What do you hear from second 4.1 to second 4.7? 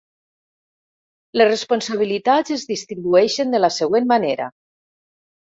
manera.